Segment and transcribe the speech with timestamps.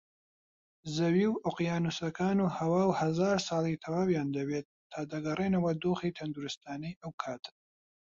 [0.95, 7.51] زەوی و ئۆقیانووسەکان و هەوا هەزار ساڵی تەواویان دەوێت تا دەگەڕێنەوە دۆخی تەندروستانەی ئەوکاتە